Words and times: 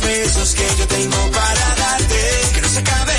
besos 0.00 0.54
que 0.54 0.66
yo 0.78 0.86
tengo 0.86 1.30
para 1.30 1.74
darte. 1.74 2.50
Que 2.54 2.60
no 2.60 2.68
se 2.68 2.78
acabe 2.78 3.09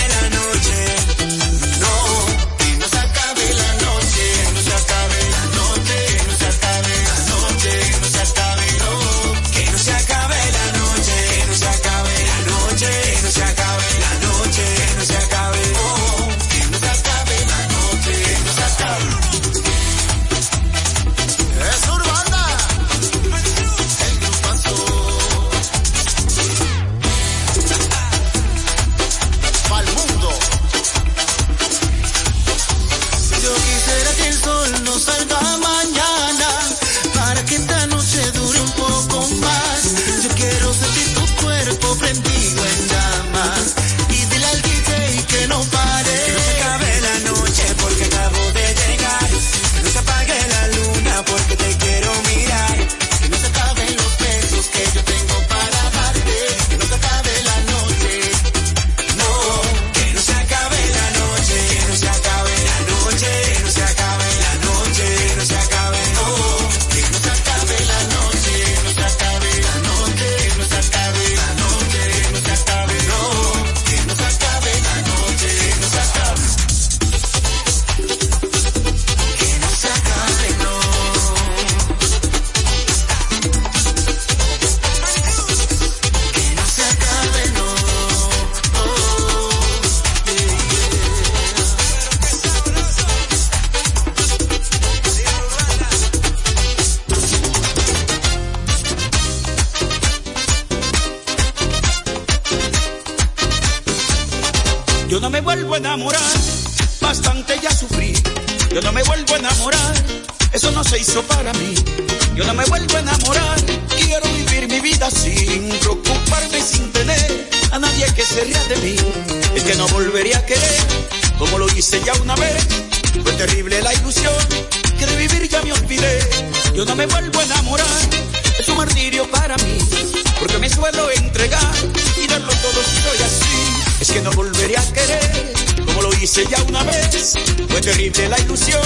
volvería 134.71 134.80
a 134.80 134.94
querer, 134.94 135.54
como 135.86 136.01
lo 136.01 136.13
hice 136.13 136.45
ya 136.50 136.62
una 136.63 136.83
vez. 136.83 137.33
Fue 137.69 137.81
terrible 137.81 138.30
la 138.30 138.39
ilusión 138.39 138.81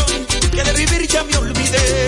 que 0.51 0.63
de 0.63 0.73
vivir 0.73 1.07
ya 1.07 1.23
me 1.23 1.38
olvidé. 1.38 2.07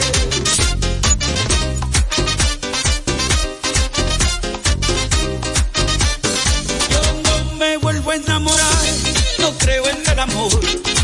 Yo 6.90 7.02
no 7.24 7.56
me 7.56 7.78
vuelvo 7.78 8.12
a 8.12 8.16
enamorar, 8.16 8.86
no 9.40 9.52
creo 9.58 9.88
en 9.90 10.10
el 10.10 10.20
amor. 10.20 10.60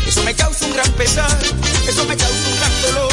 Eso 0.06 0.22
me 0.24 0.34
causa 0.34 0.66
un 0.66 0.72
gran 0.74 0.90
pesar, 0.92 1.38
eso 1.86 2.04
me 2.06 2.16
causa 2.16 2.48
un 2.48 2.56
gran 2.56 2.82
dolor. 2.82 3.12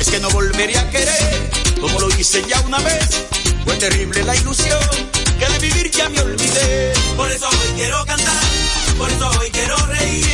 Es 0.00 0.08
que 0.08 0.20
no 0.20 0.30
volvería 0.30 0.80
a 0.80 0.90
querer, 0.90 1.50
como 1.80 2.00
lo 2.00 2.08
hice 2.18 2.42
ya 2.48 2.60
una 2.60 2.78
vez. 2.78 3.26
Fue 3.64 3.76
terrible 3.76 4.22
la 4.24 4.36
ilusión 4.36 4.80
que 5.38 5.46
de 5.46 5.58
vivir 5.58 5.90
ya 5.90 6.08
me 6.08 6.20
olvidé. 6.20 6.94
Por 7.16 7.30
eso 7.30 7.48
hoy 7.48 7.72
quiero 7.76 8.04
cantar 8.06 8.83
por 8.98 9.10
eso 9.10 9.30
hoy 9.40 9.50
quiero 9.50 9.76
reír, 9.86 10.26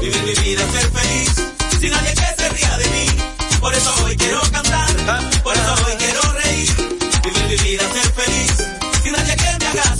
vivir 0.00 0.22
mi 0.22 0.34
vida, 0.42 0.62
ser 0.72 0.90
feliz, 0.90 1.30
sin 1.80 1.90
nadie 1.90 2.14
que 2.14 2.42
se 2.42 2.48
ría 2.50 2.76
de 2.78 2.88
mí, 2.90 3.06
por 3.60 3.74
eso 3.74 3.94
hoy 4.04 4.16
quiero 4.16 4.40
cantar, 4.52 4.88
por 5.42 5.54
eso 5.54 5.74
hoy 5.86 5.96
quiero 5.98 6.20
reír, 6.32 6.70
vivir 7.24 7.44
mi 7.48 7.56
vida, 7.68 7.82
ser 7.92 8.12
feliz, 8.12 8.52
sin 9.02 9.12
nadie 9.12 9.36
que 9.36 9.58
me 9.58 9.66
haga 9.66 9.96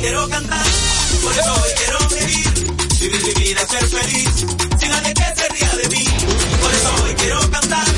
quiero 0.00 0.28
cantar, 0.28 0.64
por 1.22 1.32
eso 1.32 1.52
hoy 1.54 1.70
quiero 1.76 1.98
vivir 2.20 2.76
y 3.00 3.08
vivir 3.08 3.58
a 3.58 3.66
ser 3.66 3.86
feliz, 3.86 4.30
sin 4.78 4.88
nadie 4.88 5.14
que 5.14 5.40
se 5.40 5.48
ría 5.48 5.76
de 5.76 5.88
mí. 5.88 6.04
Por 6.60 6.74
eso 6.74 7.04
hoy 7.04 7.14
quiero 7.14 7.50
cantar. 7.50 7.97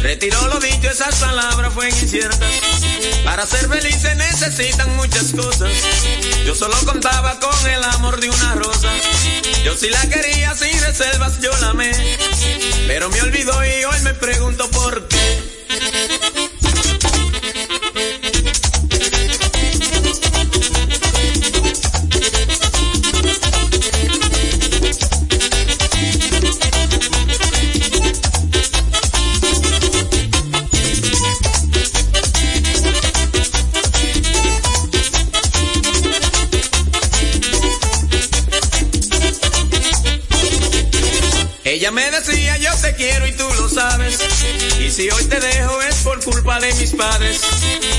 Retiró 0.00 0.46
lo 0.48 0.58
dicho, 0.58 0.88
esas 0.88 1.16
palabras 1.16 1.74
fueron 1.74 1.94
inciertas. 1.98 2.50
Para 3.24 3.46
ser 3.46 3.68
feliz 3.68 4.00
se 4.00 4.14
necesitan 4.14 4.96
muchas 4.96 5.32
cosas. 5.32 5.70
Yo 6.46 6.54
solo 6.54 6.74
contaba 6.86 7.38
con 7.38 7.70
el 7.70 7.84
amor 7.84 8.18
de 8.20 8.30
una 8.30 8.54
rosa. 8.54 8.88
Yo 9.64 9.76
sí 9.76 9.90
la 9.90 10.00
quería 10.08 10.54
sin 10.54 10.80
reservas, 10.80 11.40
yo 11.40 11.50
la 11.60 11.70
amé. 11.70 11.92
Pero 12.86 13.10
me 13.10 13.20
olvidó 13.20 13.52
y 13.66 13.84
hoy 13.84 14.00
me 14.00 14.14
pregunto 14.14 14.70
por 14.70 15.06
qué. 15.08 15.55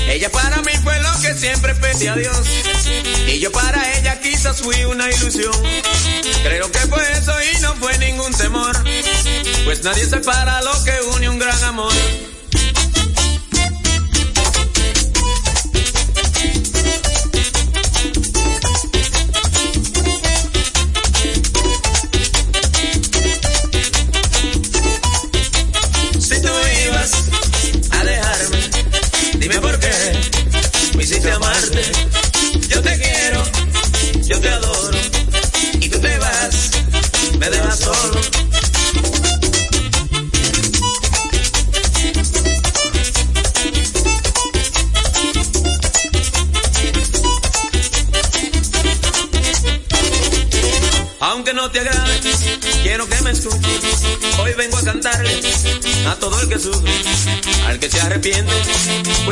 Ella 0.08 0.30
para 0.30 0.56
mí 0.62 0.72
fue 0.82 0.98
lo 1.00 1.12
que 1.20 1.34
siempre 1.34 1.74
pedí 1.74 2.06
a 2.08 2.14
Dios. 2.14 2.38
Y 3.26 3.38
yo 3.38 3.52
para 3.52 3.98
ella 3.98 4.18
quizás 4.20 4.60
fui 4.60 4.84
una 4.84 5.08
ilusión. 5.10 5.52
Creo 6.42 6.70
que 6.70 6.78
fue 6.80 7.12
eso 7.12 7.32
y 7.52 7.60
no 7.60 7.74
fue 7.76 7.96
ningún 7.98 8.32
temor. 8.32 8.76
Pues 9.64 9.82
nadie 9.84 10.06
separa 10.06 10.62
lo 10.62 10.72
que 10.84 10.92
une 11.14 11.28
un 11.28 11.38
gran 11.38 11.62
amor. 11.64 11.92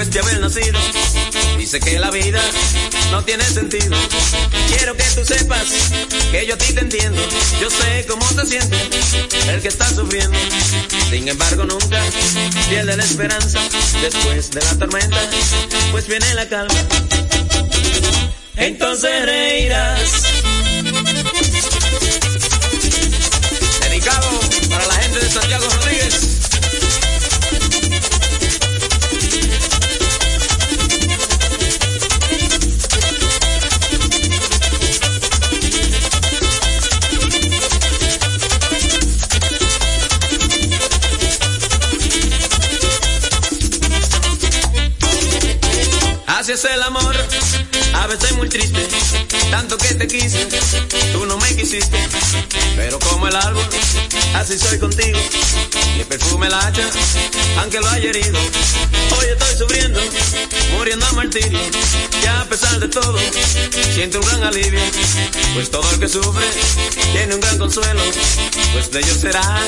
Pues 0.07 0.11
de 0.11 0.21
haber 0.21 0.41
nacido. 0.41 0.79
Dice 1.59 1.81
que 1.81 1.99
la 1.99 2.11
vida 2.11 2.41
no 3.11 3.25
tiene 3.25 3.45
sentido. 3.45 3.97
Quiero 4.69 4.97
que 4.97 5.05
tú 5.15 5.25
sepas 5.25 5.67
que 6.31 6.47
yo 6.47 6.55
a 6.55 6.59
ti 6.59 6.73
te 6.73 6.81
entiendo. 6.81 7.21
Yo 7.61 7.71
sé 7.71 8.05
cómo 8.07 8.25
te 8.35 8.47
siente 8.47 8.77
el 9.49 9.61
que 9.63 9.69
está 9.69 9.89
sufriendo. 9.89 10.37
Sin 11.11 11.29
embargo, 11.29 11.65
nunca 11.65 12.03
pierde 12.69 12.97
la 12.97 13.05
esperanza. 13.05 13.61
Después 14.01 14.51
de 14.51 14.61
la 14.63 14.79
tormenta, 14.79 15.19
pues 15.91 16.07
viene 16.07 16.35
la 16.35 16.49
calma. 16.49 16.75
Entonces 18.57 19.25
reirás. 19.25 20.23
Dedicado 23.81 24.41
para 24.69 24.87
la 24.87 24.95
gente 24.95 25.19
de 25.21 25.31
Santiago 25.31 25.67
es 46.57 46.65
el 46.65 46.83
amor, 46.83 47.15
a 47.93 48.07
veces 48.07 48.33
muy 48.33 48.49
triste, 48.49 48.81
tanto 49.51 49.77
que 49.77 49.95
te 49.95 50.07
quise, 50.07 50.49
tú 51.13 51.27
no 51.27 51.37
me 51.37 51.55
quisiste, 51.55 51.99
pero 52.77 52.99
como 52.99 53.29
el 53.29 53.37
árbol, 53.37 53.63
así 54.35 54.59
soy 54.59 54.79
contigo, 54.79 55.19
mi 55.99 56.05
perfume 56.05 56.49
la 56.49 56.59
hacha, 56.67 56.89
aunque 57.61 57.79
lo 57.79 57.89
haya 57.91 58.09
herido, 58.09 58.39
hoy 59.19 59.27
estoy 59.33 59.57
sufriendo, 59.59 60.01
muriendo 60.79 61.05
a 61.05 61.13
martirio, 61.13 61.61
ya 62.23 62.41
a 62.41 62.45
pesar 62.47 62.81
de 62.81 62.89
todo, 62.89 63.19
siento 63.93 64.21
un 64.21 64.27
gran 64.27 64.45
alivio, 64.45 64.81
pues 65.53 65.71
todo 65.71 65.91
el 65.91 66.01
que 66.01 66.09
sufre 66.09 66.47
tiene 67.13 67.35
un 67.35 67.41
gran 67.43 67.59
consuelo, 67.59 68.03
pues 68.73 68.91
de 68.93 69.01
ellos 69.01 69.19
será 69.19 69.61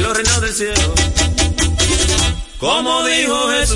los 0.00 0.14
reinos 0.14 0.40
del 0.42 0.54
cielo. 0.54 0.94
Como 2.60 3.04
dijo 3.06 3.48
Jesús, 3.52 3.69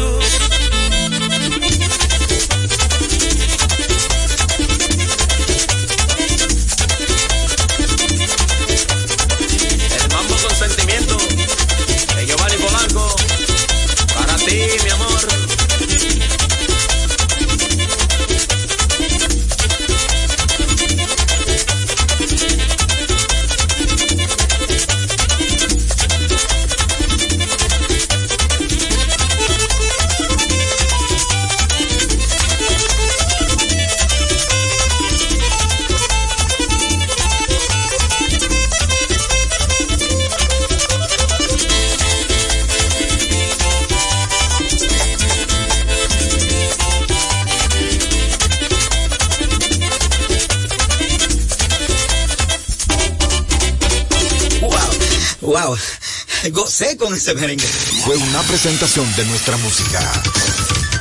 ese 57.24 57.34
merengue. 57.36 57.64
Fue 58.04 58.16
una 58.16 58.42
presentación 58.42 59.06
de 59.16 59.24
nuestra 59.24 59.56
música 59.56 59.98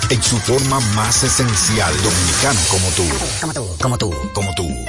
en 0.10 0.24
su 0.24 0.38
forma 0.40 0.80
más 0.96 1.22
esencial, 1.22 1.94
dominicana 2.02 2.60
como 2.70 2.88
tú. 2.92 3.04
Como 3.42 3.54
tú, 3.54 3.78
como 3.82 3.98
tú. 3.98 4.14
Como 4.34 4.56
tú. 4.56 4.86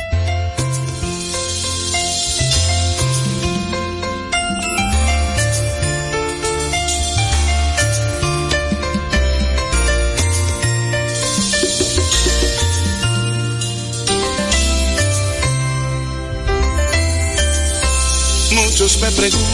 Muchos 18.54 19.00
me 19.00 19.10
preguntan 19.10 19.53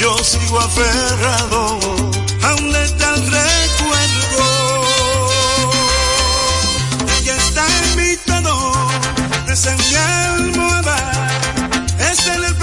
yo 0.00 0.16
sigo 0.24 0.58
aferrado 0.58 1.78
a 2.42 2.54
un 2.54 2.72
letal 2.72 3.16
recuerdo. 3.16 4.46
Ella 7.18 7.36
está 7.36 7.66
en 7.82 7.96
mi 7.96 8.16
tono, 8.24 8.72
es 9.46 9.68
mi 9.76 9.94
almohada, 9.94 11.28
es 12.10 12.26
en 12.28 12.44
el 12.44 12.54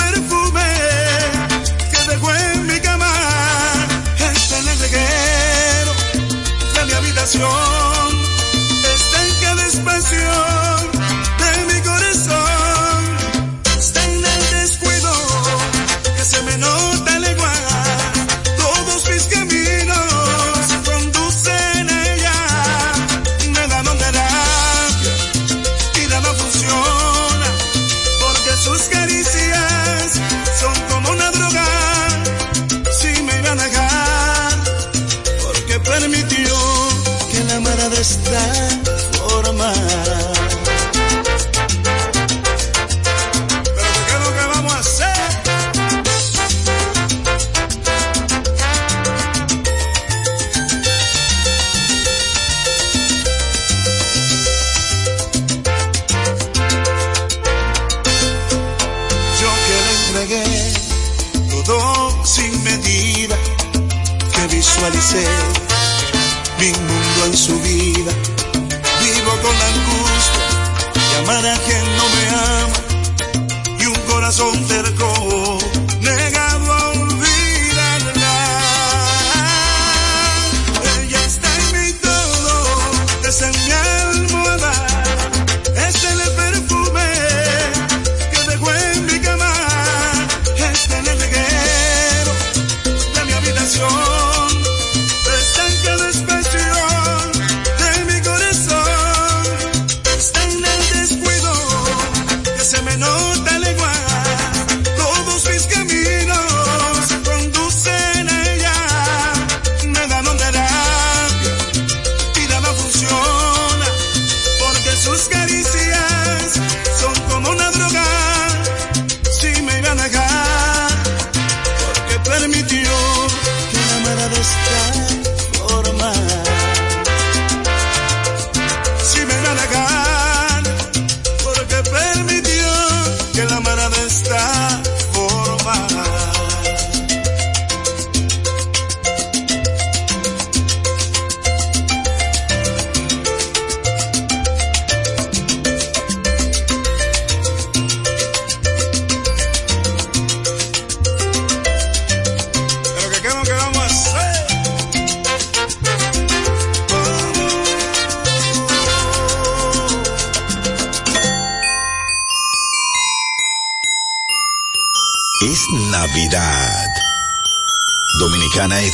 para 71.41 71.55
quien 71.57 71.97
no 71.97 72.05
me 72.15 72.29
ama 72.29 73.77
y 73.79 73.85
un 73.85 73.95
corazón 74.11 74.67
terco. 74.67 75.56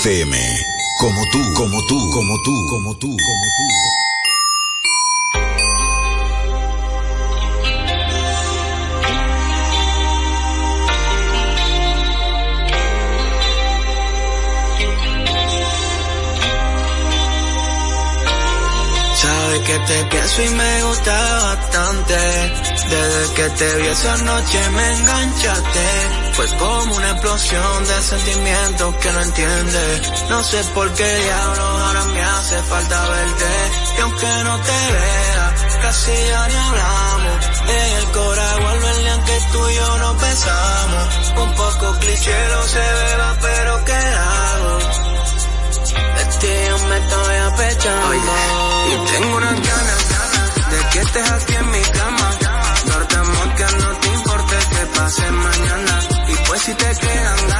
FM. 0.03 0.35
Como 0.99 1.25
tú, 1.31 1.39
como 1.53 1.85
tú, 1.85 1.97
como 2.11 2.41
tú, 2.41 2.65
como 2.69 2.95
tú, 2.97 3.07
como 3.07 3.45
tú. 3.57 3.63
Que 19.65 19.79
te 19.79 20.03
pienso 20.05 20.41
y 20.43 20.49
me 20.49 20.83
gusta 20.83 21.43
bastante. 21.43 22.15
Desde 22.89 23.33
que 23.33 23.49
te 23.51 23.75
vi 23.77 23.87
esa 23.87 24.17
noche 24.17 24.69
me 24.71 24.93
enganchaste 24.97 26.22
fue 26.33 26.47
como 26.57 26.95
una 26.95 27.11
explosión 27.11 27.85
de 27.85 28.01
sentimientos 28.01 28.95
que 28.95 29.11
no 29.11 29.21
entiende. 29.21 30.01
No 30.29 30.43
sé 30.43 30.63
por 30.75 30.91
qué 30.93 31.17
diablos 31.19 31.59
ahora 31.59 32.05
me 32.05 32.21
hace 32.21 32.57
falta 32.63 33.09
verte. 33.09 33.45
Y 33.97 34.01
aunque 34.01 34.27
no 34.43 34.57
te 34.59 34.91
vea, 34.93 35.55
casi 35.81 36.11
ya 36.11 36.47
ni 36.47 36.55
hablamos. 36.55 37.45
En 37.67 37.97
el 37.97 38.05
cora 38.11 38.57
vuelve 38.57 38.89
el 39.13 39.23
que 39.23 39.39
tú 39.51 39.69
y 39.69 39.75
yo 39.75 39.97
no 39.97 40.17
pensamos. 40.17 41.07
Un 41.37 41.53
poco 41.53 41.99
cliché 41.99 42.47
lo 42.49 42.63
se 42.67 42.79
beba, 42.79 43.37
pero 43.41 43.85
¿qué 43.85 43.93
hago? 43.93 45.03
Me 46.43 46.97
estoy 46.97 47.35
apechando. 47.35 48.15
y 48.15 49.11
tengo 49.11 49.37
unas 49.37 49.53
ganas 49.53 50.71
de 50.71 50.89
que 50.91 50.99
estés 50.99 51.31
aquí 51.31 51.55
en 51.55 51.71
mi 51.71 51.81
cama. 51.81 52.42
si 56.63 56.73
te 56.75 56.95
quedan 56.95 57.52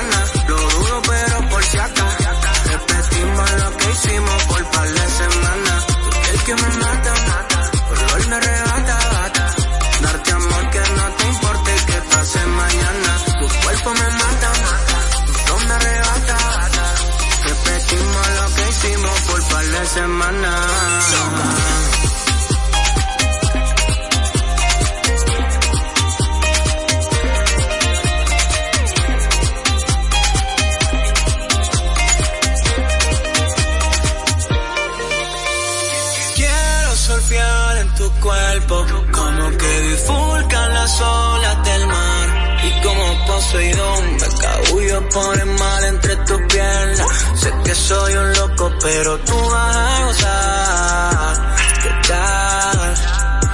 soy 43.42 43.74
yo, 43.74 44.02
me 44.02 44.28
cabullo 44.42 45.10
por 45.10 45.40
el 45.40 45.46
mal 45.46 45.84
entre 45.86 46.16
tus 46.18 46.42
piernas. 46.42 47.08
Sé 47.36 47.54
que 47.64 47.76
soy 47.76 48.14
un 48.14 48.34
loco, 48.34 48.72
pero 48.82 49.18
tú 49.20 49.36
vas 49.50 49.76
a 49.76 50.06
gozar. 50.06 51.56
¿Qué 51.84 52.08
tal? 52.08 52.96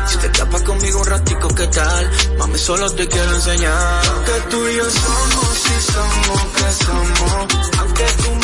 Si 0.08 0.18
te 0.18 0.30
tapas 0.30 0.62
conmigo 0.64 1.00
un 1.00 1.06
ratico, 1.06 1.48
¿qué 1.50 1.68
tal? 1.68 2.12
Mami, 2.38 2.58
solo 2.58 2.90
te 2.92 3.08
quiero 3.08 3.36
enseñar. 3.36 4.02
Que 4.26 4.50
tú 4.50 4.68
y 4.68 4.76
yo 4.76 4.90
somos 4.90 5.58
y 5.66 5.92
somos 5.92 6.42
que 6.56 6.86
somos. 6.86 7.80
Aunque 7.80 8.06
tú 8.24 8.39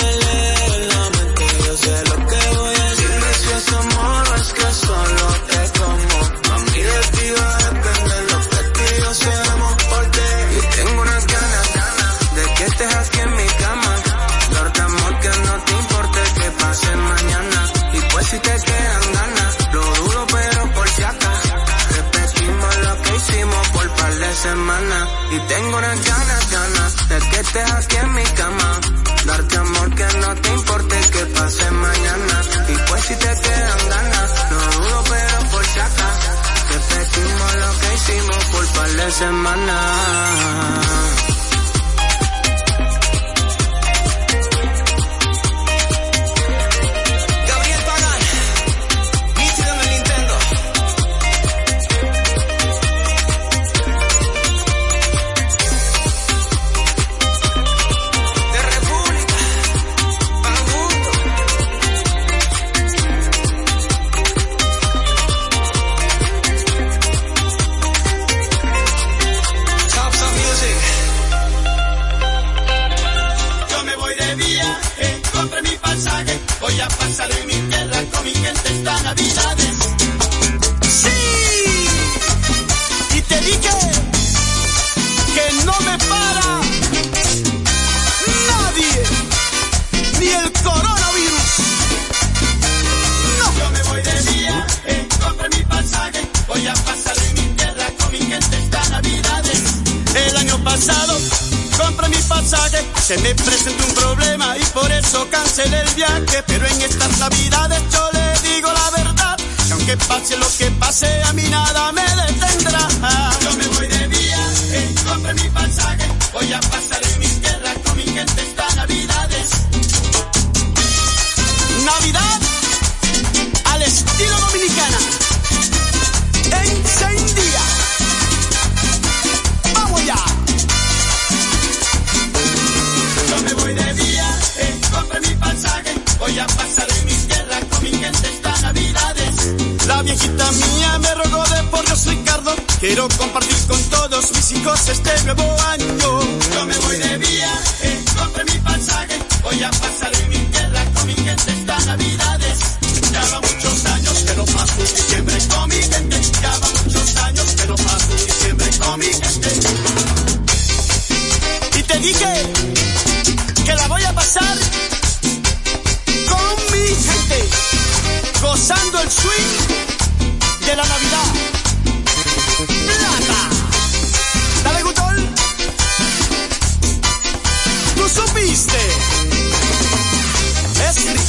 Y 25.36 25.40
tengo 25.48 25.78
unas 25.78 26.06
ganas, 26.06 26.52
ganas 26.52 27.10
de 27.10 27.20
que 27.30 27.40
estés 27.42 27.72
aquí 27.74 27.96
en 27.98 28.14
mi 28.14 28.24
cama. 28.24 28.80
Darte 29.26 29.58
amor 29.58 29.96
que 29.96 30.08
no 30.20 30.36
te 30.36 30.50
importe 30.50 30.96
que 31.12 31.26
pase 31.26 31.72
mañana. 31.72 32.42
Y 32.70 32.90
pues 32.90 33.02
si 33.04 33.16
te 33.16 33.42
quedan 33.42 33.90
ganas, 33.90 34.30
no 34.52 34.58
dudo 34.80 35.04
pero 35.10 35.50
por 35.52 35.66
si 35.66 35.80
acaso. 35.80 36.32
Repetimos 36.72 37.56
lo 37.56 37.80
que 37.80 37.96
hicimos 37.96 38.46
por 38.46 38.66
par 38.76 38.90
de 38.92 39.12
semanas. 39.12 40.75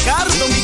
Ricardo? 0.07 0.56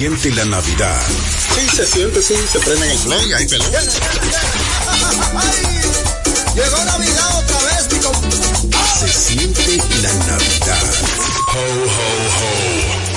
siente 0.00 0.30
la 0.30 0.46
Navidad. 0.46 0.98
Sí, 1.54 1.76
se 1.76 1.86
siente, 1.86 2.22
sí, 2.22 2.34
se 2.50 2.58
prende 2.60 2.90
el 2.90 2.98
play, 3.00 3.32
ahí 3.34 3.46
pelea. 3.46 3.82
Llegó 6.54 6.84
Navidad 6.86 7.38
otra 7.38 7.58
vez, 7.64 7.92
mi. 7.92 7.98
Se 8.98 9.08
siente 9.08 9.76
la 10.00 10.12
Navidad. 10.14 10.84
Ho, 11.48 11.58
ho, 11.58 11.98
ho. 12.36 13.10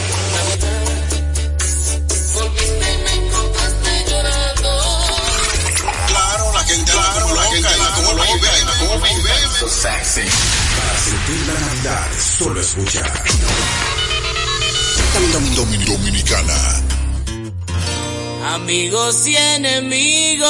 So 9.60 9.70
sexy. 9.70 10.22
Para 10.22 10.98
sentir 10.98 11.48
la 11.48 11.54
Navidad, 11.62 12.08
solo 12.20 12.60
escuchar. 12.60 13.24
Dominicana. 15.86 16.82
Amigos 18.54 19.28
y 19.28 19.36
enemigos, 19.36 20.48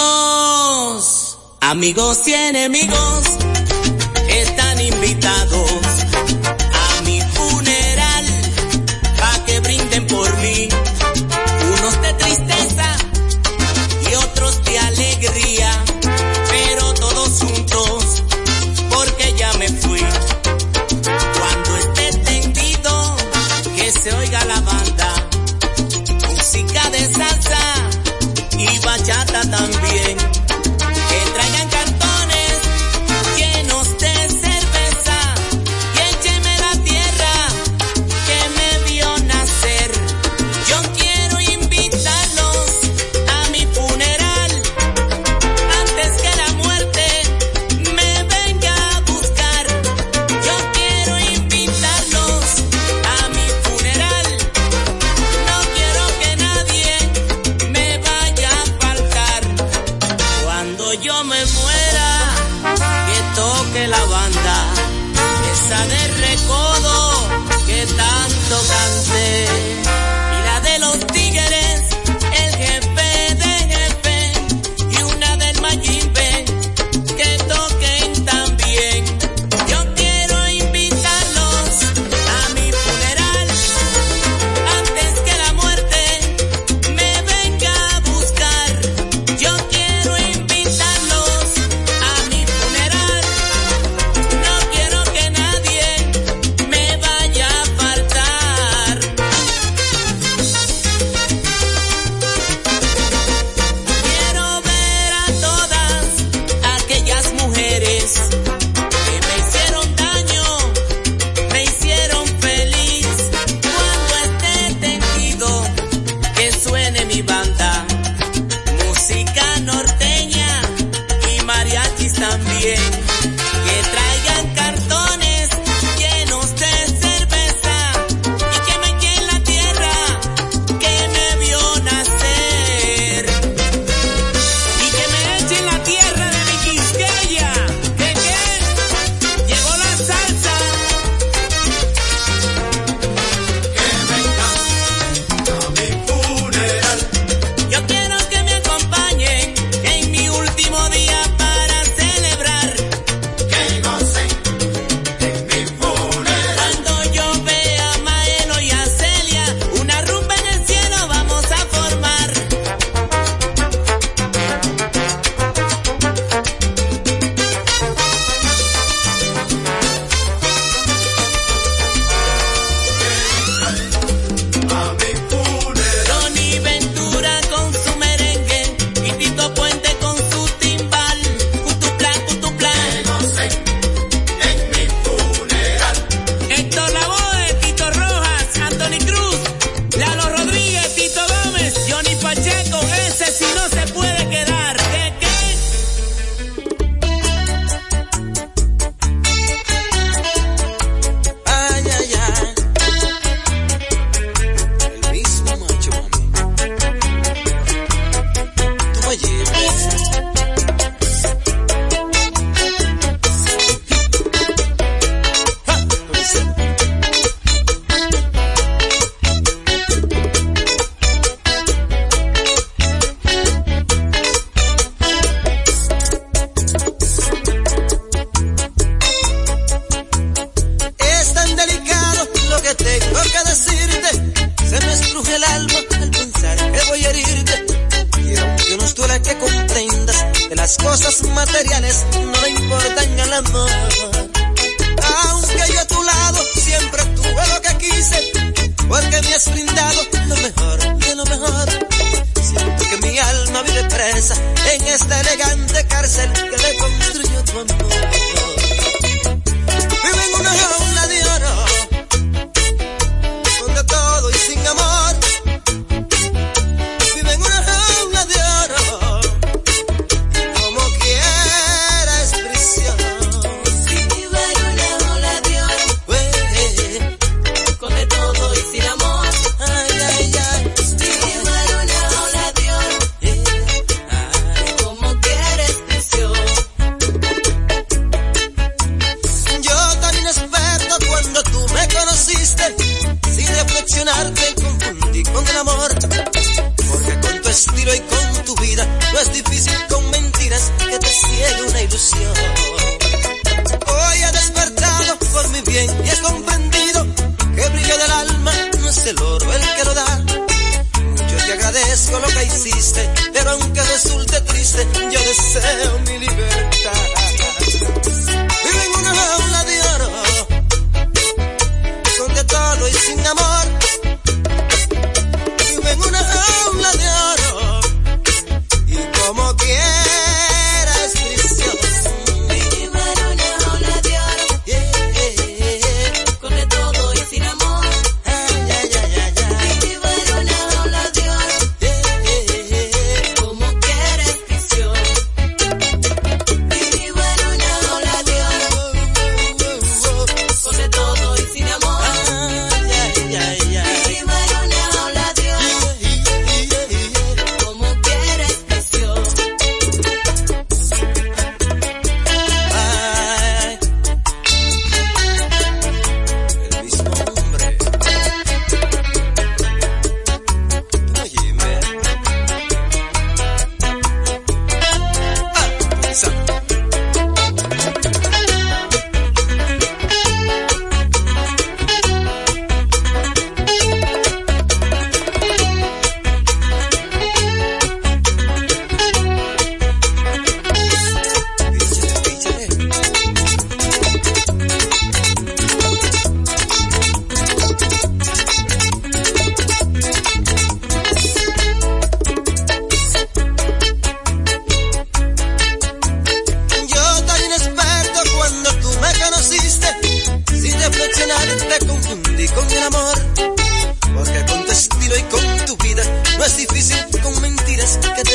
amigos 1.62 2.27
y 2.27 2.34
enemigos, 2.34 3.25
están 4.27 4.79
invitados. 4.82 5.73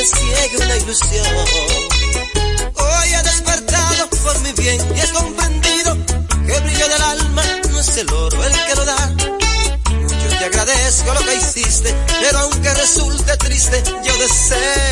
Ciegue 0.09 0.57
una 0.57 0.75
ilusión. 0.77 1.25
Hoy 2.75 3.09
he 3.13 3.23
despertado 3.23 4.09
por 4.23 4.39
mi 4.41 4.51
bien 4.53 4.79
y 4.95 4.99
he 4.99 5.09
comprendido 5.11 5.97
que 6.45 6.55
el 6.55 6.63
brillo 6.63 6.87
del 6.87 7.01
alma 7.01 7.43
no 7.71 7.79
es 7.79 7.97
el 7.97 8.11
oro 8.11 8.43
el 8.43 8.51
que 8.51 8.75
lo 8.75 8.85
da. 8.85 9.07
Mucho 9.07 10.29
te 10.37 10.45
agradezco 10.45 11.13
lo 11.13 11.19
que 11.19 11.35
hiciste, 11.35 11.95
pero 12.21 12.39
aunque 12.39 12.73
resulte 12.73 13.37
triste, 13.37 13.83
yo 14.03 14.17
deseo 14.17 14.88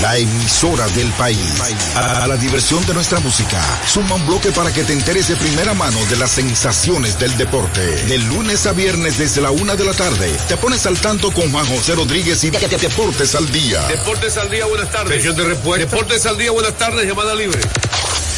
La 0.00 0.16
emisora 0.18 0.86
del 0.90 1.10
país. 1.14 1.60
A 1.96 2.28
la 2.28 2.36
diversión 2.36 2.86
de 2.86 2.94
nuestra 2.94 3.18
música, 3.18 3.60
suma 3.88 4.14
un 4.14 4.24
bloque 4.24 4.52
para 4.52 4.72
que 4.72 4.84
te 4.84 4.92
enteres 4.92 5.26
de 5.26 5.34
primera 5.34 5.74
mano 5.74 5.98
de 6.06 6.14
las 6.14 6.30
sensaciones 6.30 7.18
del 7.18 7.36
deporte. 7.36 7.80
De 8.04 8.18
lunes 8.18 8.64
a 8.66 8.72
viernes 8.72 9.18
desde 9.18 9.40
la 9.40 9.50
una 9.50 9.74
de 9.74 9.84
la 9.84 9.94
tarde, 9.94 10.30
te 10.46 10.56
pones 10.56 10.86
al 10.86 10.96
tanto 11.00 11.32
con 11.32 11.50
Juan 11.50 11.66
José 11.66 11.96
Rodríguez 11.96 12.44
y 12.44 12.50
de- 12.50 12.58
de- 12.60 12.76
Deportes 12.78 13.34
al 13.34 13.50
Día. 13.50 13.82
Deportes 13.88 14.36
al 14.36 14.48
día, 14.48 14.64
buenas 14.66 14.92
tardes. 14.92 15.16
Sesión 15.16 15.34
de 15.36 15.42
respuesta. 15.44 15.86
Deportes 15.90 16.24
al 16.26 16.38
día, 16.38 16.52
buenas 16.52 16.78
tardes, 16.78 17.04
llamada 17.04 17.34
libre. 17.34 17.58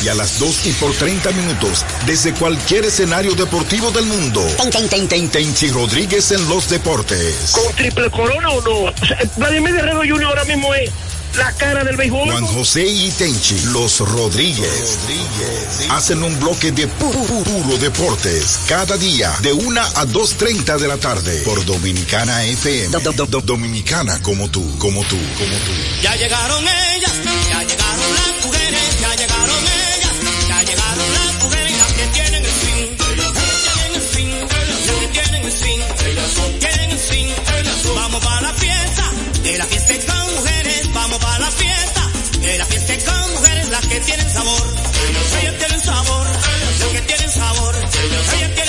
Y 0.04 0.08
a 0.08 0.14
las 0.14 0.38
2 0.38 0.66
y 0.66 0.72
por 0.74 0.92
30 0.94 1.30
minutos, 1.30 1.82
desde 2.04 2.34
cualquier 2.34 2.84
escenario 2.84 3.34
deportivo 3.34 3.90
del 3.90 4.04
mundo. 4.04 4.46
Tenchi 5.30 5.68
Rodríguez 5.70 6.30
en 6.32 6.46
los 6.46 6.68
deportes. 6.68 7.52
¿Con 7.52 7.74
triple 7.74 8.10
corona 8.10 8.50
o 8.50 8.60
no? 8.60 8.70
O 8.90 9.06
sea, 9.06 9.18
Vladimir 9.36 9.74
Guerrero 9.74 10.00
Jr. 10.00 10.24
ahora 10.24 10.44
mismo 10.44 10.74
es 10.74 10.90
la 11.38 11.50
cara 11.52 11.82
del 11.84 11.96
béisbol. 11.96 12.30
Juan 12.30 12.46
José 12.46 12.86
y 12.86 13.10
Tenchi, 13.12 13.58
los 13.72 13.98
Rodríguez, 14.00 14.98
hacen 15.90 16.22
un 16.22 16.38
bloque 16.38 16.70
de 16.72 16.86
puro, 16.86 17.18
puro 17.24 17.78
deportes 17.78 18.60
cada 18.68 18.96
día 18.98 19.34
de 19.40 19.52
1 19.52 19.80
a 19.80 20.04
2.30 20.06 20.78
de 20.78 20.86
la 20.88 20.96
tarde 20.98 21.40
por 21.46 21.64
Dominicana 21.64 22.44
FM. 22.44 22.88
Do- 22.98 23.12
do- 23.12 23.26
do- 23.26 23.40
Dominicana 23.40 24.20
como 24.22 24.48
tú, 24.50 24.78
como 24.78 25.00
tú, 25.04 25.16
como 25.38 25.56
tú. 25.56 25.72
Ya 26.02 26.14
llegaron 26.16 26.62
ellas, 26.62 27.12
ya 27.48 27.62
llegaron 27.64 28.14
las 28.14 28.46
mujeres, 28.46 29.00
ya 29.00 29.14
llegaron 29.16 29.43
swing, 36.98 37.28
vamos 37.94 38.24
para 38.24 38.40
la 38.40 38.52
fiesta, 38.54 39.10
de 39.42 39.58
la 39.58 39.64
fiesta 39.66 40.12
con 40.12 40.34
mujeres, 40.34 40.92
vamos 40.92 41.18
para 41.18 41.38
la 41.38 41.50
fiesta, 41.50 42.10
de 42.40 42.58
la 42.58 42.66
fiesta 42.66 43.12
con 43.12 43.34
mujeres, 43.34 43.68
las 43.68 43.86
que 43.86 44.00
tienen 44.00 44.30
sabor, 44.30 44.74
ellas 45.40 45.58
tienen 45.58 45.80
sabor, 45.80 46.26
las 46.78 46.88
que 46.92 47.00
tienen 47.02 47.30
sabor, 47.30 47.74
ellas 47.76 48.54
tienen 48.54 48.63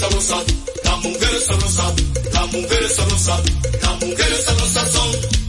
sabrosas, 0.00 0.44
las 0.82 0.98
mujeres 1.04 1.44
sabrosas, 1.44 1.92
las 2.32 2.52
mujeres 2.52 2.96
sabrosas, 2.96 3.40
las 3.82 4.00
mujeres 4.00 4.44
sabrosas 4.44 4.90
son. 4.92 5.39